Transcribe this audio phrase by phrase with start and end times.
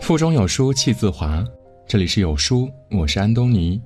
[0.00, 1.44] 腹中有书气自华，
[1.86, 3.80] 这里是有书，我是安东尼。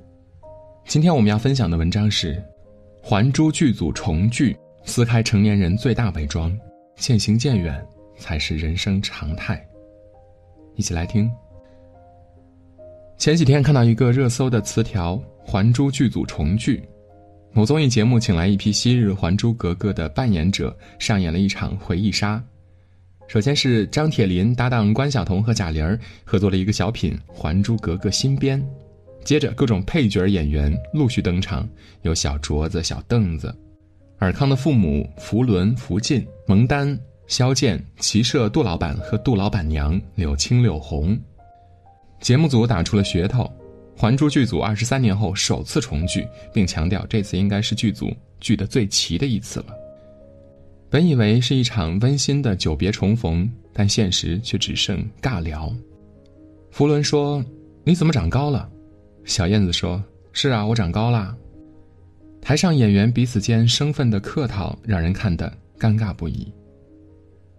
[0.87, 2.35] 今天我们要分享的文章是
[3.03, 6.59] 《还珠》剧组重聚，撕开成年人最大伪装，
[6.97, 9.63] 渐行渐远才是人生常态。
[10.77, 11.31] 一起来听。
[13.19, 16.83] 前几天看到一个热搜的词条：“还珠”剧组重聚，
[17.53, 22.43] 某综艺节目请来一批昔日《还珠格格》的扮演者，上演了一场回忆杀。
[23.27, 28.61] 首先是张铁林搭档关晓彤和贾玲合作了一个小品《还珠格格新编》，
[29.25, 31.69] 接着各种配角演员陆续登场，
[32.03, 33.53] 有小镯子、小凳子，
[34.19, 36.97] 尔康的父母福伦、福晋、蒙丹、
[37.27, 41.19] 萧剑、齐射杜老板和杜老板娘柳青、柳红。
[42.21, 43.43] 节目组打出了噱头，
[44.01, 49.67] 《还珠》剧组二十三年后首次重聚，并强调这次应该是剧组聚得最齐的一次了。
[50.95, 55.75] 本以为是一场温馨的久别重逢，但现实却只剩尬聊。
[56.71, 57.45] 福伦说
[57.83, 58.71] ：“你怎么长高了？”
[59.27, 61.37] 小燕子说：“是啊，我长高啦。”
[62.41, 66.47] 台上演员彼此间生分的客套，让人看得尴尬不已。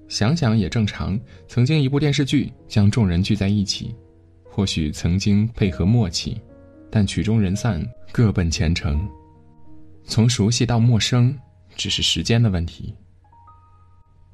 [0.08, 3.94] 想想也正常，曾经一部电视剧将众人聚在一起，
[4.46, 6.40] 或许曾经配合默契，
[6.90, 9.06] 但曲终人散，各奔前程。
[10.06, 11.38] 从熟悉到陌生，
[11.76, 12.96] 只是时间的问题。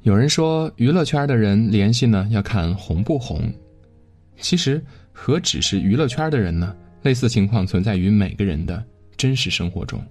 [0.04, 3.54] 有人说，娱乐圈的人联系呢要看红不红。
[4.38, 6.76] 其实何止是娱乐圈的人呢？
[7.04, 8.84] 类似情况存在于每个人的
[9.16, 10.02] 真实生活中。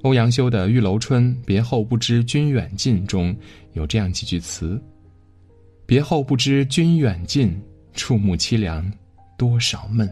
[0.00, 3.36] 欧阳修的《玉楼春》“别后不知君远近”中
[3.72, 4.80] 有这样几句词
[5.84, 7.60] ：“别后不知君远近，
[7.92, 8.90] 触目凄凉
[9.36, 10.10] 多少闷。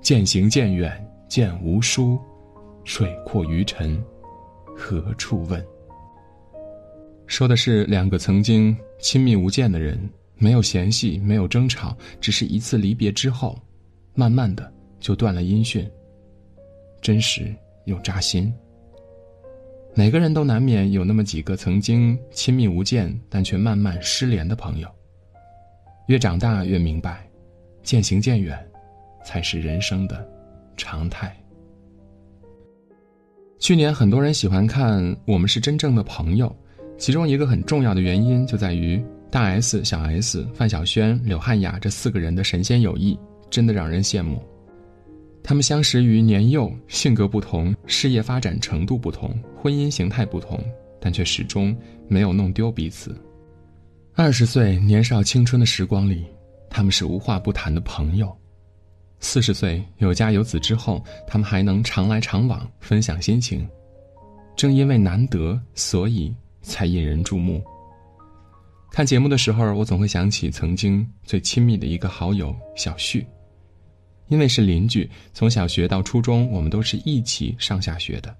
[0.00, 2.18] 渐行渐远渐无书，
[2.84, 4.02] 水阔鱼沉
[4.74, 5.62] 何处问。”
[7.26, 9.98] 说的是两个曾经亲密无间的人，
[10.36, 13.58] 没有嫌隙，没有争吵，只是一次离别之后，
[14.14, 15.88] 慢慢的就断了音讯。
[17.02, 18.52] 真实又扎心。
[19.94, 24.88] 每个人都难免有那么几个曾经亲密无间，但却慢慢失联的朋友。
[26.06, 27.28] 越长大越明白，
[27.82, 28.56] 渐行渐远，
[29.24, 30.26] 才是人生的
[30.76, 31.36] 常态。
[33.58, 36.46] 去年很多人喜欢看《我们是真正的朋友》。
[36.98, 43.18] 其中一个很重要的原因就在于大 S、小 S、范晓萱、柳汉雅这四个人的神仙友谊，
[43.50, 44.42] 真的让人羡慕。
[45.42, 50.58] 他们相识于年幼，性格不同，事业发展程度不同，婚姻形态不同，
[51.00, 51.76] 但却始终
[52.08, 53.14] 没有弄丢彼此。
[54.14, 56.24] 二十岁年少青春的时光里，
[56.70, 58.26] 他们是无话不谈的朋友；
[59.20, 63.68] 四十岁有家有子之后，他们还能常来常往，分享心情。
[64.56, 66.34] 正因为难得，所以。
[66.66, 67.62] 才引人注目。
[68.90, 73.24] 看节目的时候，我总会想起曾经最亲密的一个好友小旭，
[74.28, 78.34] 因为是邻居，从小学到初中，我们都是一起上下学的。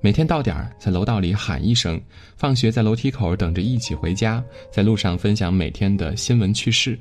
[0.00, 2.00] 每天到点儿，在楼道里喊一声，
[2.36, 6.98] 放学在楼梯口等着一起回家，在路上分享每天的新闻趣事。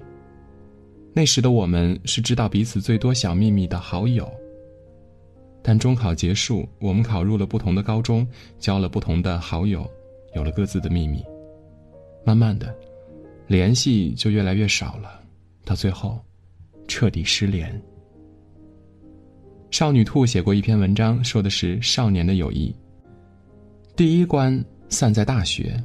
[1.13, 4.31] 那时的我们是知道彼此最多小秘密的好友。
[5.63, 8.27] 但中考结束，我们考入了不同的高中，
[8.59, 9.89] 交了不同的好友。
[10.33, 11.23] 有了各自的秘密，
[12.23, 12.73] 慢慢的，
[13.47, 15.21] 联系就越来越少了，
[15.65, 16.19] 到最后，
[16.87, 17.81] 彻底失联。
[19.71, 22.75] 少女兔写过一篇文章，说的是少年的友谊。
[23.95, 25.81] 第一关散在大学，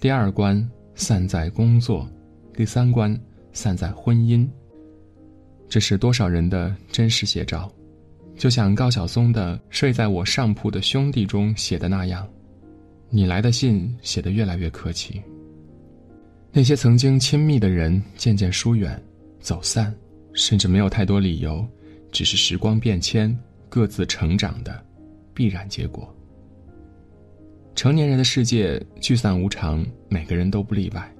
[0.00, 2.08] 第二关散在工作，
[2.54, 3.18] 第三关
[3.52, 4.48] 散在婚姻。
[5.68, 7.72] 这是多少人的真实写照，
[8.36, 12.28] 就像高晓松的《睡在我上铺的兄弟》中写的那样。
[13.14, 15.22] 你来的信写得越来越客气。
[16.50, 19.00] 那些曾经亲密的人渐渐疏远、
[19.38, 19.94] 走散，
[20.32, 21.64] 甚至没有太多理由，
[22.10, 23.32] 只是时光变迁、
[23.68, 24.84] 各自成长的
[25.32, 26.12] 必然结果。
[27.76, 31.14] 成年人的世界聚散无常，每个人都不例外。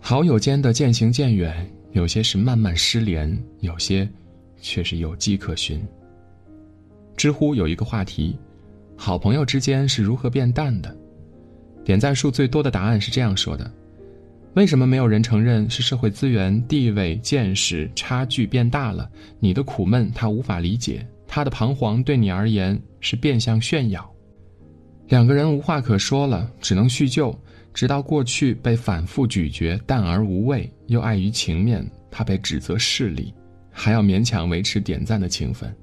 [0.00, 4.08] 好友间的渐行渐远，有些是慢慢失联，有些
[4.60, 5.80] 却是有迹可循。
[7.16, 8.36] 知乎有一个话题。
[9.02, 10.94] 好朋友之间是如何变淡的？
[11.82, 13.72] 点赞数最多的答案是这样说的：
[14.52, 19.10] 为什么没有人承认是社会资源、地位、见识差距变大了？
[19.38, 24.06] 你的苦闷他无法理解，他的彷徨对你而言是变相炫耀。
[25.08, 27.34] 两个人无话可说了，只能叙旧，
[27.72, 33.32] 直到过去被反复咀嚼，淡而无味，又碍于情面，他被指责势利，
[33.70, 35.74] 还要勉强维持点赞的情分。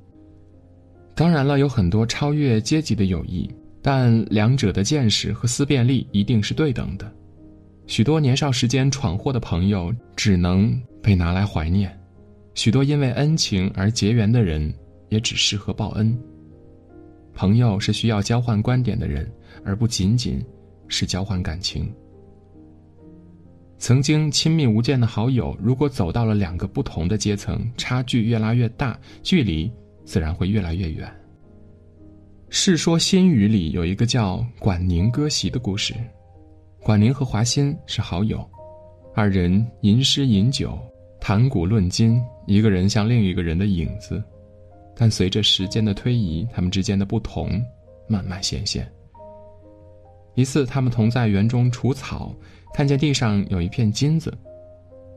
[1.17, 3.49] 当然了，有很多超越阶级的友谊，
[3.81, 7.11] 但两者的见识和思辨力一定是对等的。
[7.87, 11.89] 许多年少时间闯祸的朋友，只能被拿来怀念；
[12.53, 14.71] 许多因为恩情而结缘的人，
[15.09, 16.15] 也只适合报恩。
[17.33, 19.27] 朋友是需要交换观点的人，
[19.65, 20.39] 而不仅仅
[20.87, 21.91] 是交换感情。
[23.79, 29.71] 曾经亲密无间的好友，如果走到了两个不同的阶层，差距越拉越大，距离
[30.07, 31.05] 自然会越来越远。
[32.49, 35.93] 《世说新语》里有一个叫管宁割席的故事。
[36.81, 38.39] 管宁和华歆是好友，
[39.13, 40.79] 二人吟诗饮酒，
[41.19, 44.23] 谈古论今，一个人像另一个人的影子，
[44.95, 47.61] 但随着时间的推移，他们之间的不同
[48.07, 48.89] 慢慢显现。
[50.35, 52.33] 一次，他们同在园中除草，
[52.73, 54.33] 看见地上有一片金子，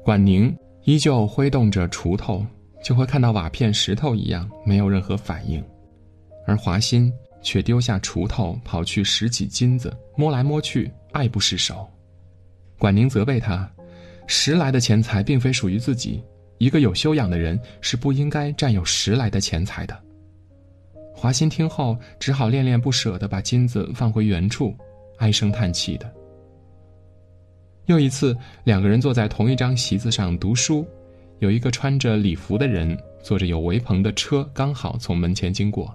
[0.03, 0.53] 管宁
[0.83, 2.45] 依旧挥动着锄头，
[2.83, 5.65] 就会看到瓦片、石头一样，没有任何反应，
[6.47, 7.13] 而华歆
[7.43, 10.91] 却丢下锄头，跑去拾起金子，摸来摸去。
[11.13, 11.89] 爱不释手，
[12.79, 13.69] 管宁责备他
[14.29, 16.23] ：“拾来的钱财并非属于自己，
[16.59, 20.01] 一个有修养的人是不应该占有拾来的钱财的。”
[21.13, 24.73] 华歆听后只好恋恋不舍地把金子放回原处，
[25.19, 26.09] 唉声叹气的。
[27.87, 30.87] 又一次，两个人坐在同一张席子上读书，
[31.41, 35.95] 有一个穿着礼服的人坐着有围棚的车，刚好从门前经过。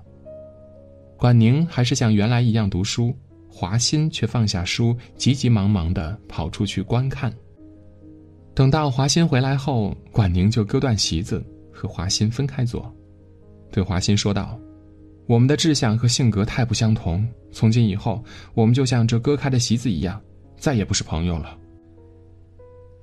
[1.18, 3.16] 管宁还是像原来一样读书。
[3.48, 7.34] 华歆却放下书，急急忙忙地跑出去观看。
[8.54, 12.94] 等到华歆回来后，管宁就割断席子，和华歆分开坐，
[13.72, 14.60] 对华歆说道
[15.26, 18.22] ：“我们的志向和性格太不相同，从今以后，
[18.56, 20.22] 我们就像这割开的席子一样，
[20.58, 21.58] 再也不是朋友了。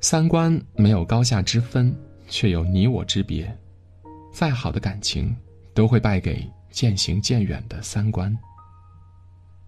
[0.02, 1.96] 三观没有高下之分，
[2.32, 3.54] 却有你我之别。
[4.32, 5.36] 再好的感情，
[5.74, 8.34] 都会败给渐行渐远的三观。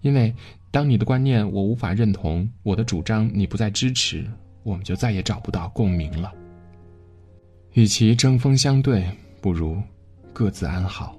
[0.01, 0.35] 因为。”
[0.75, 4.27] 当你的观念我无法认同，我的主张你不再支持，
[4.65, 6.33] 我们就再也找不到共鸣了。
[7.75, 9.09] 与其针锋相对，
[9.41, 9.81] 不如
[10.33, 11.17] 各自安好。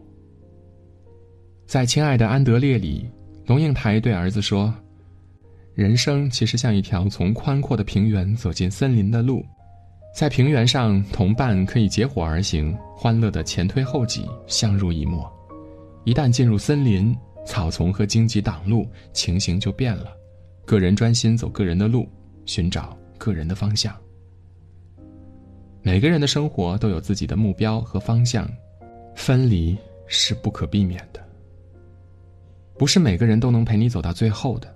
[1.65, 3.09] 在《亲爱的安德烈》里，
[3.45, 4.75] 龙应台对儿子说
[5.74, 9.41] ：“人生其实像一条从宽阔的平原走进森林的路，
[10.15, 15.29] 在平原上，同伴可以结伙而行，欢乐的前推后挤，相濡以沫；
[16.06, 17.13] 一旦进入森林，”
[17.45, 20.15] 草丛和荆棘挡路，情形就变了。
[20.63, 22.07] 个人专心走个人的路，
[22.45, 23.94] 寻找个人的方向。
[25.81, 28.50] 每个人的生活都有自己的目标和方向，
[29.17, 29.77] 分离
[30.07, 31.21] 是不可避免的。
[32.79, 34.73] 不是每个人都能陪你走到最后的，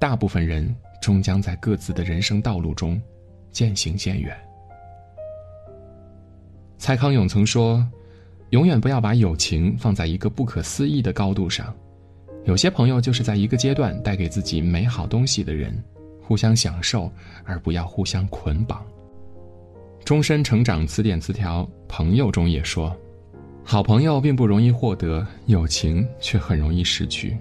[0.00, 3.00] 大部分人终将在各自的人生道路中
[3.52, 4.36] 渐行渐远。
[6.82, 7.88] 蔡康永曾说
[8.50, 11.72] ：“永远不要把友情放在一个不可思议的高度上。”
[12.44, 15.72] 有些朋友就是在一个阶段带给自己美好东西的人，
[16.20, 17.08] 互相享受，
[17.44, 18.84] 而不要互相捆绑。
[20.04, 22.92] 终身成长词典词条朋友中也说，
[23.62, 27.38] 好朋友并不容易获得，友情却很容易失去。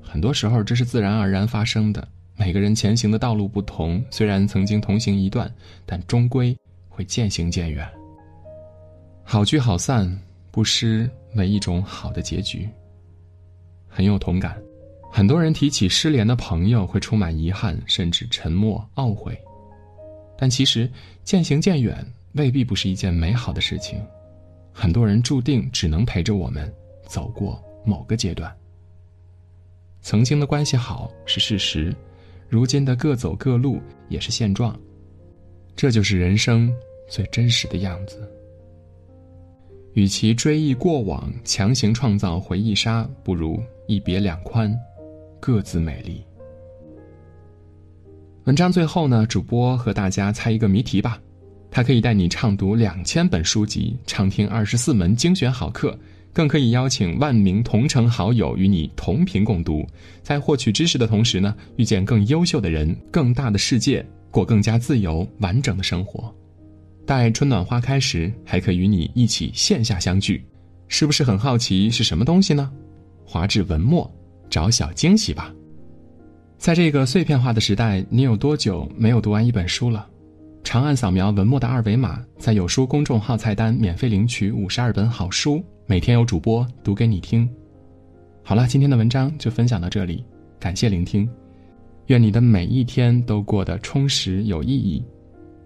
[0.00, 2.06] 很多时候这是自然而然发生的。
[2.36, 5.52] 每个人前行的道路不同，虽然曾经同行一段，
[5.84, 6.56] 但终归
[6.88, 7.84] 会渐行渐远。
[9.32, 10.10] 好聚好散，
[10.50, 12.68] 不失为一种好的结局。
[13.86, 14.60] 很有同感，
[15.08, 19.40] 很多人提起失联的朋友会充满遗憾，甚至沉默懊悔。
[20.36, 20.90] 但其实
[21.22, 24.04] 渐行渐远未必不是一件美好的事情，
[24.72, 26.68] 很多人注定只能陪着我们
[27.06, 28.52] 走过某个阶段。
[30.02, 31.94] 曾经的关系好是事实，
[32.48, 34.76] 如今的各走各路也是现状，
[35.76, 36.68] 这就是人生
[37.08, 38.28] 最真实的样子。
[39.94, 44.72] 与其追忆过往，强行创造回忆杀，不如一别两宽，
[45.40, 46.22] 各自美丽。
[48.44, 51.20] 文章最后呢，主播和大家猜一个谜题吧，
[51.70, 55.98] 它可以带你畅读两千本书籍，畅听二十四门精选好课，
[56.32, 59.84] 更可以邀请万名同城好友与你同频共读，
[60.22, 66.32] 在获取知识的同时呢，遇见更优秀的人，更大的世界，过更加自由完整的生活。
[67.10, 70.46] 待春暖花开时，还可与你一起线下相聚，
[70.86, 72.70] 是不是很好奇是什么东西呢？
[73.26, 74.08] 华至文末，
[74.48, 75.52] 找小惊喜吧。
[76.56, 80.06] 在这个碎片化的时代，你有多久没有读完一本书了？
[80.62, 87.50] 长按扫描文末的二维码，在有书公众号菜单免费领取五十二本好书，每天有主播读给你听。
[88.44, 90.24] 好了，今天的文章就分享到这里，
[90.60, 91.28] 感谢聆听，
[92.06, 95.04] 愿你的每一天都过得充实有意义。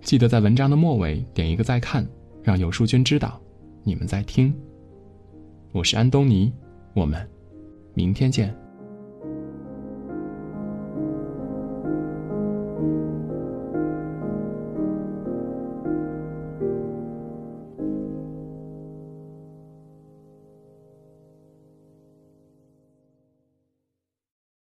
[0.05, 2.07] 记得在文章的末尾点一个再看，
[2.43, 3.41] 让有书君知道
[3.83, 4.55] 你们在听。
[5.73, 6.53] 我是安东尼，
[6.93, 7.27] 我们
[7.95, 8.55] 明天见。